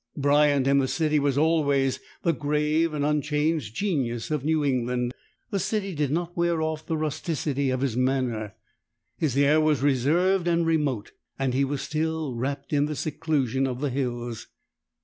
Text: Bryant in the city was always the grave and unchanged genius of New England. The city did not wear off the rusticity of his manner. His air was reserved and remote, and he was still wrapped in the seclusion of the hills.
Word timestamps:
Bryant 0.17 0.65
in 0.65 0.79
the 0.79 0.87
city 0.87 1.19
was 1.19 1.37
always 1.37 1.99
the 2.23 2.33
grave 2.33 2.91
and 2.91 3.05
unchanged 3.05 3.75
genius 3.75 4.31
of 4.31 4.43
New 4.43 4.65
England. 4.65 5.13
The 5.51 5.59
city 5.59 5.93
did 5.93 6.09
not 6.09 6.35
wear 6.35 6.59
off 6.59 6.83
the 6.83 6.97
rusticity 6.97 7.69
of 7.69 7.81
his 7.81 7.95
manner. 7.95 8.55
His 9.19 9.37
air 9.37 9.61
was 9.61 9.83
reserved 9.83 10.47
and 10.47 10.65
remote, 10.65 11.11
and 11.37 11.53
he 11.53 11.63
was 11.63 11.83
still 11.83 12.33
wrapped 12.33 12.73
in 12.73 12.87
the 12.87 12.95
seclusion 12.95 13.67
of 13.67 13.79
the 13.79 13.91
hills. 13.91 14.47